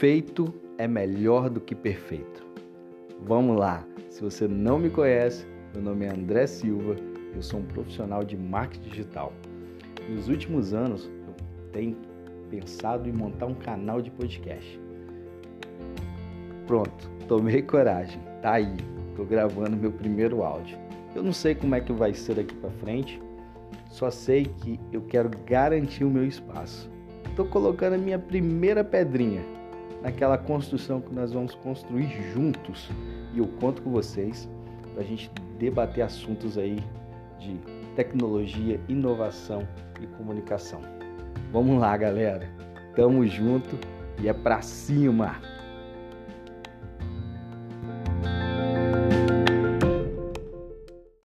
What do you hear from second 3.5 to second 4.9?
lá! Se você não me